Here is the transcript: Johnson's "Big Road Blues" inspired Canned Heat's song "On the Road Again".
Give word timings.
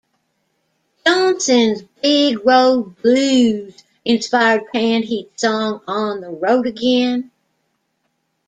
Johnson's 1.05 1.83
"Big 2.01 2.43
Road 2.43 2.99
Blues" 3.03 3.83
inspired 4.03 4.63
Canned 4.73 5.03
Heat's 5.05 5.41
song 5.43 5.81
"On 5.85 6.21
the 6.21 6.31
Road 6.31 6.65
Again". 6.65 7.29